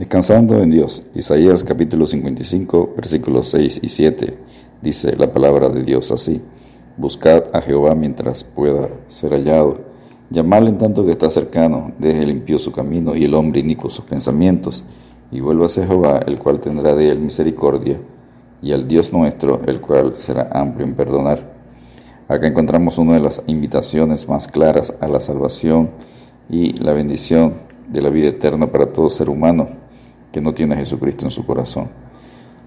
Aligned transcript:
Descansando 0.00 0.62
en 0.62 0.70
Dios. 0.70 1.02
Isaías 1.14 1.62
capítulo 1.62 2.06
55, 2.06 2.94
versículos 2.96 3.48
6 3.48 3.80
y 3.82 3.88
7. 3.88 4.38
Dice 4.80 5.14
la 5.14 5.30
palabra 5.30 5.68
de 5.68 5.82
Dios 5.82 6.10
así. 6.10 6.40
Buscad 6.96 7.42
a 7.52 7.60
Jehová 7.60 7.94
mientras 7.94 8.42
pueda 8.42 8.88
ser 9.08 9.32
hallado. 9.32 9.82
Llamadle 10.30 10.70
en 10.70 10.78
tanto 10.78 11.04
que 11.04 11.10
está 11.10 11.28
cercano. 11.28 11.92
Deje 11.98 12.20
el 12.20 12.30
impío 12.30 12.58
su 12.58 12.72
camino 12.72 13.14
y 13.14 13.24
el 13.26 13.34
hombre 13.34 13.60
inicuo 13.60 13.90
sus 13.90 14.06
pensamientos. 14.06 14.84
Y 15.30 15.40
vuelva 15.40 15.66
a 15.66 15.68
Jehová, 15.68 16.20
el 16.26 16.38
cual 16.38 16.60
tendrá 16.60 16.94
de 16.94 17.10
él 17.10 17.18
misericordia. 17.18 18.00
Y 18.62 18.72
al 18.72 18.88
Dios 18.88 19.12
nuestro, 19.12 19.60
el 19.66 19.82
cual 19.82 20.16
será 20.16 20.48
amplio 20.50 20.86
en 20.86 20.94
perdonar. 20.94 21.52
Acá 22.26 22.46
encontramos 22.46 22.96
una 22.96 23.16
de 23.16 23.20
las 23.20 23.42
invitaciones 23.48 24.26
más 24.30 24.48
claras 24.48 24.94
a 24.98 25.08
la 25.08 25.20
salvación 25.20 25.90
y 26.48 26.72
la 26.78 26.94
bendición 26.94 27.52
de 27.86 28.00
la 28.00 28.08
vida 28.08 28.28
eterna 28.28 28.72
para 28.72 28.86
todo 28.94 29.10
ser 29.10 29.28
humano 29.28 29.79
que 30.32 30.40
no 30.40 30.54
tiene 30.54 30.74
a 30.74 30.78
Jesucristo 30.78 31.24
en 31.24 31.30
su 31.30 31.44
corazón. 31.44 31.88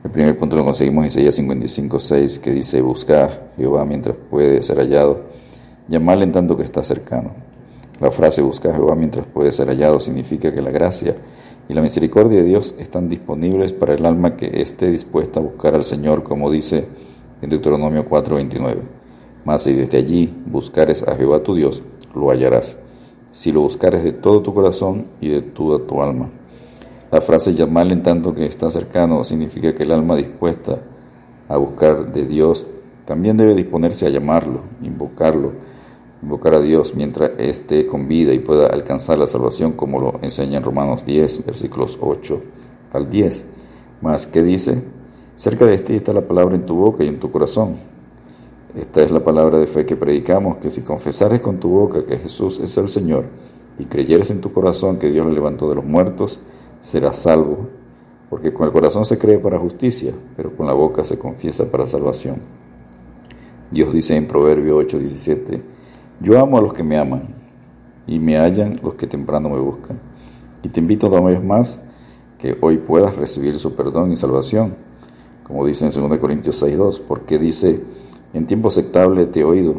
El 0.04 0.12
primer 0.12 0.38
punto 0.38 0.56
lo 0.56 0.66
conseguimos 0.66 1.04
en 1.04 1.08
Isaías 1.08 1.36
55, 1.36 2.00
6, 2.00 2.40
que 2.40 2.52
dice, 2.52 2.82
busca 2.82 3.24
a 3.26 3.30
Jehová 3.56 3.86
mientras 3.86 4.16
puede 4.30 4.62
ser 4.62 4.78
hallado, 4.78 5.22
llamarle 5.88 6.26
en 6.26 6.34
tanto 6.34 6.58
que 6.58 6.64
está 6.64 6.84
cercano. 6.84 7.32
La 8.02 8.12
frase 8.12 8.42
busca 8.42 8.74
Jehová 8.74 8.96
mientras 8.96 9.26
puede 9.26 9.52
ser 9.52 9.70
hallado 9.70 10.00
significa 10.00 10.54
que 10.54 10.62
la 10.62 10.72
gracia 10.72 11.16
y 11.70 11.74
la 11.74 11.82
misericordia 11.82 12.40
de 12.40 12.46
Dios 12.46 12.76
están 12.78 13.08
disponibles 13.08 13.72
para 13.72 13.94
el 13.94 14.06
alma 14.06 14.36
que 14.36 14.62
esté 14.62 14.92
dispuesta 14.92 15.40
a 15.40 15.44
buscar 15.44 15.76
al 15.76 15.86
Señor, 15.86 16.24
como 16.24 16.52
dice 16.52 16.86
en 17.42 17.50
Deuteronomio 17.50 18.06
4:29. 18.10 18.82
Mas 19.46 19.64
si 19.64 19.74
desde 19.74 19.98
allí 19.98 20.34
buscares 20.46 21.04
a 21.04 21.16
Jehová 21.16 21.44
tu 21.44 21.56
Dios, 21.56 21.82
lo 22.14 22.30
hallarás, 22.30 22.78
si 23.32 23.52
lo 23.52 23.62
buscares 23.62 24.04
de 24.04 24.12
todo 24.12 24.42
tu 24.42 24.54
corazón 24.54 25.06
y 25.22 25.30
de 25.30 25.42
toda 25.42 25.86
tu 25.88 26.02
alma. 26.02 26.30
La 27.14 27.22
frase 27.22 27.54
llamarle 27.54 27.94
en 27.94 28.02
tanto 28.02 28.34
que 28.34 28.48
está 28.48 28.72
cercano 28.72 29.24
significa 29.24 29.76
que 29.76 29.84
el 29.84 29.92
alma 29.92 30.16
dispuesta 30.16 30.80
a 31.48 31.58
buscar 31.58 32.12
de 32.12 32.26
Dios 32.26 32.68
también 33.06 33.38
debe 33.38 33.54
disponerse 33.54 34.08
a 34.08 34.10
llamarlo, 34.10 34.62
invocarlo, 34.82 35.52
invocar 36.24 36.56
a 36.56 36.60
Dios 36.60 36.96
mientras 36.96 37.34
esté 37.38 37.86
con 37.86 38.08
vida 38.08 38.34
y 38.34 38.40
pueda 38.40 38.66
alcanzar 38.66 39.20
la 39.20 39.28
salvación 39.28 39.74
como 39.74 40.00
lo 40.00 40.20
enseña 40.24 40.58
en 40.58 40.64
Romanos 40.64 41.06
10, 41.06 41.46
versículos 41.46 42.00
8 42.02 42.42
al 42.94 43.08
10. 43.12 43.46
Más 44.02 44.26
que 44.26 44.42
dice, 44.42 44.82
cerca 45.36 45.68
de 45.68 45.78
ti 45.78 45.94
está 45.94 46.14
la 46.14 46.28
palabra 46.28 46.56
en 46.56 46.66
tu 46.66 46.78
boca 46.78 47.04
y 47.04 47.10
en 47.10 47.20
tu 47.20 47.30
corazón. 47.30 47.76
Esta 48.76 49.04
es 49.04 49.12
la 49.12 49.24
palabra 49.24 49.60
de 49.60 49.68
fe 49.68 49.86
que 49.86 49.96
predicamos, 49.96 50.58
que 50.58 50.72
si 50.72 50.82
confesares 50.82 51.42
con 51.42 51.60
tu 51.60 51.70
boca 51.70 52.08
que 52.08 52.18
Jesús 52.18 52.60
es 52.60 52.76
el 52.76 52.90
Señor 52.90 53.26
y 53.78 53.86
creyeres 53.86 54.32
en 54.32 54.42
tu 54.42 54.52
corazón 54.52 54.98
que 54.98 55.12
Dios 55.12 55.28
le 55.28 55.34
levantó 55.34 55.70
de 55.70 55.76
los 55.76 55.86
muertos, 55.86 56.40
será 56.84 57.14
salvo, 57.14 57.70
porque 58.30 58.54
con 58.54 58.68
el 58.68 58.74
corazón 58.74 59.06
se 59.06 59.18
cree 59.18 59.40
para 59.40 59.58
justicia, 59.58 60.14
pero 60.36 60.54
con 60.54 60.68
la 60.68 60.74
boca 60.74 61.06
se 61.06 61.18
confiesa 61.18 61.72
para 61.72 61.86
salvación. 61.86 62.36
Dios 63.72 63.94
dice 63.94 64.18
en 64.18 64.28
Proverbio 64.28 64.78
8:17, 64.80 65.62
yo 66.20 66.38
amo 66.38 66.58
a 66.58 66.62
los 66.62 66.74
que 66.74 66.84
me 66.84 66.98
aman, 66.98 67.36
y 68.06 68.20
me 68.20 68.38
hallan 68.38 68.82
los 68.84 68.96
que 68.96 69.08
temprano 69.08 69.50
me 69.50 69.60
buscan. 69.60 69.98
Y 70.62 70.68
te 70.68 70.82
invito 70.82 71.08
una 71.08 71.22
vez 71.22 71.42
más 71.42 71.80
que 72.38 72.58
hoy 72.60 72.78
puedas 72.80 73.16
recibir 73.16 73.58
su 73.60 73.74
perdón 73.76 74.12
y 74.12 74.18
salvación, 74.18 74.76
como 75.44 75.66
dice 75.66 75.86
en 75.86 75.92
2 75.94 76.18
Corintios 76.18 76.62
6:2, 76.62 77.00
porque 77.00 77.40
dice, 77.40 77.80
en 78.34 78.46
tiempo 78.46 78.68
aceptable 78.68 79.26
te 79.28 79.40
he 79.40 79.44
oído, 79.46 79.76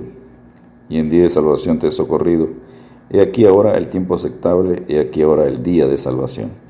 y 0.88 0.97
en 0.98 1.10
día 1.10 1.25
de 1.25 1.30
salvación 1.30 1.78
te 1.78 1.88
he 1.88 1.91
socorrido. 1.91 2.48
He 3.10 3.20
aquí 3.20 3.44
ahora 3.44 3.77
el 3.77 3.88
tiempo 3.88 4.14
aceptable, 4.14 4.84
he 4.88 4.98
aquí 5.00 5.20
ahora 5.20 5.47
el 5.47 5.62
día 5.62 5.86
de 5.86 5.98
salvación. 5.98 6.63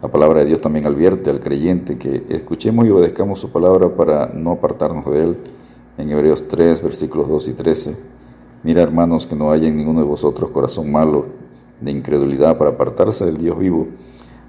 La 0.00 0.08
palabra 0.08 0.40
de 0.40 0.46
Dios 0.46 0.60
también 0.60 0.86
advierte 0.86 1.28
al 1.28 1.40
creyente 1.40 1.98
que 1.98 2.24
escuchemos 2.28 2.86
y 2.86 2.90
obedezcamos 2.90 3.40
su 3.40 3.50
palabra 3.50 3.88
para 3.88 4.28
no 4.28 4.52
apartarnos 4.52 5.04
de 5.10 5.24
él. 5.24 5.36
En 5.96 6.08
Hebreos 6.08 6.46
3, 6.46 6.80
versículos 6.82 7.28
2 7.28 7.48
y 7.48 7.52
13. 7.54 7.96
Mira, 8.62 8.82
hermanos, 8.82 9.26
que 9.26 9.34
no 9.34 9.50
haya 9.50 9.66
en 9.66 9.76
ninguno 9.76 9.98
de 9.98 10.06
vosotros 10.06 10.50
corazón 10.50 10.92
malo 10.92 11.26
de 11.80 11.90
incredulidad 11.90 12.56
para 12.56 12.70
apartarse 12.70 13.24
del 13.24 13.38
Dios 13.38 13.58
vivo. 13.58 13.88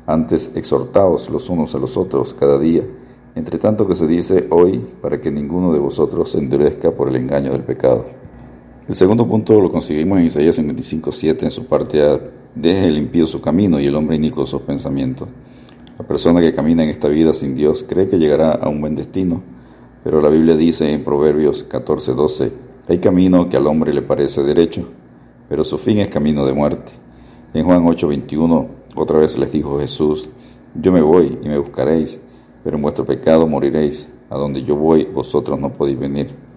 Antes 0.06 0.52
exhortaos 0.56 1.32
los 1.32 1.50
unos 1.50 1.74
a 1.74 1.80
los 1.80 1.98
otros 1.98 2.36
cada 2.36 2.60
día, 2.60 2.84
entre 3.34 3.58
tanto 3.58 3.88
que 3.88 3.96
se 3.96 4.06
dice 4.06 4.46
hoy, 4.52 4.86
para 5.02 5.20
que 5.20 5.32
ninguno 5.32 5.74
de 5.74 5.80
vosotros 5.80 6.32
se 6.32 6.38
endurezca 6.38 6.92
por 6.92 7.10
el 7.10 7.16
engaño 7.16 7.54
del 7.54 7.64
pecado. 7.64 8.06
El 8.90 8.96
segundo 8.96 9.28
punto 9.28 9.62
lo 9.62 9.72
conseguimos 9.72 10.18
en 10.18 10.26
Isaías 10.26 10.56
55, 10.56 11.12
7, 11.12 11.46
en 11.46 11.52
su 11.52 11.68
parte 11.68 12.02
A 12.02 12.20
Deje 12.56 12.88
el 12.88 12.98
impío 12.98 13.28
su 13.28 13.40
camino 13.40 13.80
y 13.80 13.86
el 13.86 13.94
hombre 13.94 14.16
inico 14.16 14.48
sus 14.48 14.64
pensamientos. 14.64 15.30
La 16.00 16.08
persona 16.08 16.42
que 16.42 16.52
camina 16.52 16.84
en 16.84 16.90
esta 16.90 17.08
vida 17.08 17.36
sin 17.36 17.54
Dios 17.54 17.86
cree 17.88 18.08
que 18.08 18.18
llegará 18.18 18.54
a 18.54 18.68
un 18.68 18.82
buen 18.82 18.96
destino, 18.96 19.44
pero 20.04 20.22
la 20.22 20.30
Biblia 20.30 20.56
dice 20.56 20.92
en 20.92 21.04
Proverbios 21.04 21.70
14:12, 21.70 22.52
hay 22.88 22.98
camino 22.98 23.48
que 23.48 23.58
al 23.58 23.68
hombre 23.68 23.94
le 23.94 24.02
parece 24.02 24.42
derecho, 24.42 24.90
pero 25.48 25.64
su 25.64 25.78
fin 25.78 26.00
es 26.00 26.08
camino 26.08 26.44
de 26.48 26.54
muerte. 26.54 26.92
En 27.54 27.66
Juan 27.68 27.86
8:21 27.86 28.70
otra 28.96 29.20
vez 29.20 29.38
les 29.38 29.52
dijo 29.52 29.80
Jesús, 29.80 30.32
yo 30.74 30.92
me 30.92 31.02
voy 31.02 31.38
y 31.44 31.48
me 31.48 31.60
buscaréis, 31.60 32.20
pero 32.64 32.78
en 32.78 32.82
vuestro 32.82 33.06
pecado 33.06 33.46
moriréis, 33.46 34.12
a 34.32 34.36
donde 34.36 34.64
yo 34.64 34.76
voy 34.76 35.06
vosotros 35.06 35.60
no 35.60 35.72
podéis 35.72 36.00
venir. 36.00 36.49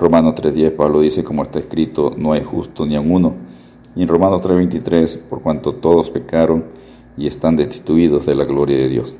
Romanos 0.00 0.34
3:10 0.36 0.70
Pablo 0.76 1.02
dice 1.02 1.22
como 1.22 1.42
está 1.42 1.58
escrito, 1.58 2.14
no 2.16 2.32
hay 2.32 2.42
justo 2.42 2.86
ni 2.86 2.96
a 2.96 3.02
uno 3.02 3.34
y 3.94 4.02
en 4.02 4.08
Romanos 4.08 4.40
3:23, 4.40 5.18
por 5.18 5.42
cuanto 5.42 5.74
todos 5.74 6.08
pecaron 6.08 6.64
y 7.18 7.26
están 7.26 7.54
destituidos 7.54 8.24
de 8.24 8.34
la 8.34 8.46
gloria 8.46 8.78
de 8.78 8.88
Dios. 8.88 9.14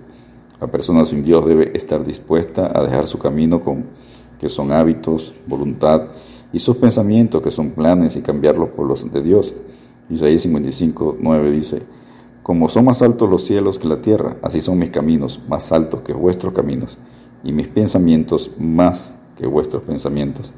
La 0.58 0.68
persona 0.68 1.04
sin 1.04 1.22
Dios 1.22 1.44
debe 1.44 1.76
estar 1.76 2.02
dispuesta 2.02 2.72
a 2.74 2.82
dejar 2.82 3.06
su 3.06 3.18
camino 3.18 3.60
con 3.60 3.84
que 4.38 4.48
son 4.48 4.72
hábitos, 4.72 5.34
voluntad 5.46 6.04
y 6.50 6.58
sus 6.60 6.78
pensamientos 6.78 7.42
que 7.42 7.50
son 7.50 7.72
planes 7.72 8.16
y 8.16 8.22
cambiarlos 8.22 8.70
por 8.70 8.86
los 8.86 9.12
de 9.12 9.20
Dios. 9.20 9.54
Isaías 10.08 10.46
55:9 10.46 11.50
dice, 11.50 11.82
como 12.42 12.70
son 12.70 12.86
más 12.86 13.02
altos 13.02 13.28
los 13.28 13.44
cielos 13.44 13.78
que 13.78 13.86
la 13.86 14.00
tierra, 14.00 14.38
así 14.40 14.62
son 14.62 14.78
mis 14.78 14.88
caminos 14.88 15.40
más 15.46 15.72
altos 15.72 16.00
que 16.00 16.14
vuestros 16.14 16.54
caminos, 16.54 16.96
y 17.44 17.52
mis 17.52 17.68
pensamientos 17.68 18.50
más 18.58 19.14
que 19.36 19.46
vuestros 19.46 19.82
pensamientos. 19.82 20.54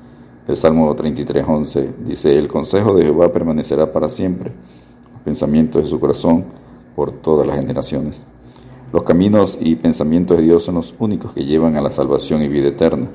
El 0.49 0.57
Salmo 0.57 0.95
33.11 0.97 1.95
dice, 2.05 2.37
el 2.37 2.49
consejo 2.49 2.95
de 2.95 3.05
Jehová 3.05 3.33
permanecerá 3.33 3.93
para 3.93 4.09
siempre, 4.09 4.51
los 5.13 5.23
pensamientos 5.23 5.85
de 5.85 5.89
su 5.89 6.01
corazón 6.01 6.45
por 6.97 7.13
todas 7.13 7.47
las 7.47 7.61
generaciones. 7.61 8.25
Los 8.93 9.05
caminos 9.05 9.57
y 9.61 9.77
pensamientos 9.77 10.37
de 10.37 10.43
Dios 10.43 10.65
son 10.65 10.75
los 10.75 10.97
únicos 10.99 11.33
que 11.33 11.45
llevan 11.45 11.77
a 11.77 11.81
la 11.81 11.91
salvación 11.91 12.43
y 12.43 12.49
vida 12.49 12.69
eterna, 12.69 13.09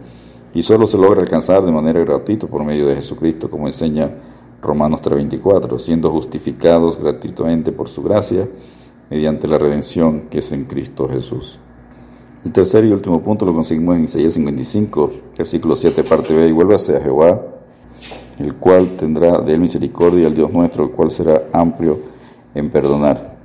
y 0.54 0.62
solo 0.62 0.88
se 0.88 0.98
logra 0.98 1.22
alcanzar 1.22 1.66
de 1.66 1.72
manera 1.72 2.00
gratuita 2.00 2.48
por 2.48 2.64
medio 2.64 2.88
de 2.88 2.96
Jesucristo, 2.96 3.50
como 3.50 3.68
enseña 3.68 4.10
Romanos 4.62 5.02
3.24, 5.02 5.80
siendo 5.80 6.10
justificados 6.10 6.98
gratuitamente 6.98 7.74
por 7.74 7.90
su 7.90 8.04
gracia, 8.04 8.48
mediante 9.10 9.50
la 9.50 9.58
redención 9.58 10.30
que 10.30 10.40
es 10.40 10.52
en 10.54 10.64
Cristo 10.64 11.10
Jesús. 11.10 11.60
El 12.48 12.54
tercer 12.54 12.86
y 12.86 12.94
último 12.94 13.22
punto 13.22 13.46
lo 13.46 13.54
conseguimos 13.54 13.98
en 13.98 14.06
Isaías 14.06 14.32
55, 14.36 15.12
versículo 15.38 15.76
7, 15.76 16.02
parte 16.06 16.34
B, 16.34 16.48
y 16.48 16.54
vuélvase 16.54 16.96
a 16.96 17.02
Jehová, 17.02 17.42
el 18.40 18.54
cual 18.54 18.88
tendrá 18.98 19.42
de 19.42 19.54
él 19.54 19.60
misericordia 19.60 20.28
al 20.28 20.34
Dios 20.34 20.50
nuestro, 20.54 20.86
el 20.86 20.92
cual 20.92 21.12
será 21.12 21.44
amplio 21.52 22.00
en 22.56 22.70
perdonar. 22.70 23.36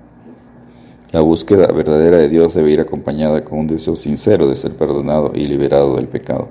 La 1.11 1.21
búsqueda 1.21 1.67
verdadera 1.73 2.19
de 2.19 2.29
Dios 2.29 2.55
debe 2.55 2.71
ir 2.71 2.81
acompañada 2.81 3.43
con 3.43 3.59
un 3.59 3.67
deseo 3.67 3.97
sincero 3.97 4.49
de 4.49 4.55
ser 4.55 4.77
perdonado 4.77 5.33
y 5.35 5.47
liberado 5.47 5.97
del 5.97 6.07
pecado, 6.07 6.51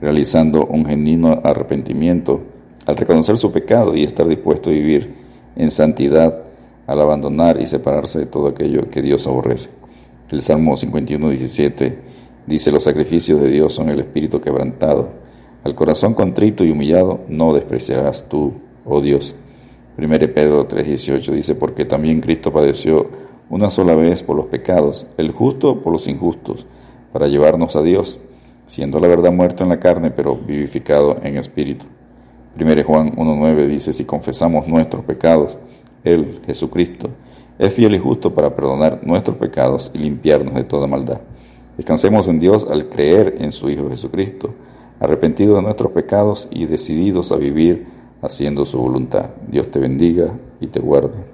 realizando 0.00 0.64
un 0.66 0.86
genuino 0.86 1.40
arrepentimiento 1.42 2.42
al 2.86 2.96
reconocer 2.96 3.38
su 3.38 3.50
pecado 3.50 3.96
y 3.96 4.04
estar 4.04 4.28
dispuesto 4.28 4.70
a 4.70 4.72
vivir 4.72 5.16
en 5.56 5.72
santidad 5.72 6.44
al 6.86 7.00
abandonar 7.00 7.60
y 7.60 7.66
separarse 7.66 8.20
de 8.20 8.26
todo 8.26 8.46
aquello 8.46 8.88
que 8.88 9.02
Dios 9.02 9.26
aborrece. 9.26 9.81
El 10.32 10.40
Salmo 10.40 10.78
51, 10.78 11.28
17 11.28 11.98
dice, 12.46 12.72
los 12.72 12.84
sacrificios 12.84 13.38
de 13.38 13.50
Dios 13.50 13.74
son 13.74 13.90
el 13.90 14.00
espíritu 14.00 14.40
quebrantado. 14.40 15.10
Al 15.62 15.74
corazón 15.74 16.14
contrito 16.14 16.64
y 16.64 16.70
humillado 16.70 17.20
no 17.28 17.52
despreciarás 17.52 18.30
tú, 18.30 18.54
oh 18.86 19.02
Dios. 19.02 19.36
1 19.98 20.08
Pedro 20.32 20.66
3:18 20.66 21.32
dice, 21.32 21.54
porque 21.54 21.84
también 21.84 22.22
Cristo 22.22 22.50
padeció 22.50 23.10
una 23.50 23.68
sola 23.68 23.94
vez 23.94 24.22
por 24.22 24.36
los 24.36 24.46
pecados, 24.46 25.06
el 25.18 25.32
justo 25.32 25.82
por 25.82 25.92
los 25.92 26.08
injustos, 26.08 26.66
para 27.12 27.28
llevarnos 27.28 27.76
a 27.76 27.82
Dios, 27.82 28.18
siendo 28.64 29.00
la 29.00 29.08
verdad 29.08 29.32
muerto 29.32 29.64
en 29.64 29.68
la 29.68 29.80
carne, 29.80 30.12
pero 30.12 30.34
vivificado 30.34 31.18
en 31.22 31.36
espíritu. 31.36 31.84
1 32.58 32.84
Juan 32.84 33.14
1:9 33.16 33.66
dice, 33.66 33.92
si 33.92 34.06
confesamos 34.06 34.66
nuestros 34.66 35.04
pecados, 35.04 35.58
Él, 36.04 36.40
Jesucristo, 36.46 37.10
es 37.62 37.72
fiel 37.72 37.94
y 37.94 37.98
justo 38.00 38.34
para 38.34 38.56
perdonar 38.56 38.98
nuestros 39.04 39.36
pecados 39.36 39.92
y 39.94 39.98
limpiarnos 39.98 40.54
de 40.54 40.64
toda 40.64 40.88
maldad. 40.88 41.20
Descansemos 41.76 42.26
en 42.26 42.40
Dios 42.40 42.66
al 42.68 42.88
creer 42.88 43.36
en 43.38 43.52
su 43.52 43.70
Hijo 43.70 43.88
Jesucristo, 43.88 44.52
arrepentidos 44.98 45.54
de 45.54 45.62
nuestros 45.62 45.92
pecados 45.92 46.48
y 46.50 46.66
decididos 46.66 47.30
a 47.30 47.36
vivir 47.36 47.86
haciendo 48.20 48.64
su 48.64 48.78
voluntad. 48.78 49.30
Dios 49.46 49.70
te 49.70 49.78
bendiga 49.78 50.32
y 50.60 50.66
te 50.66 50.80
guarde. 50.80 51.31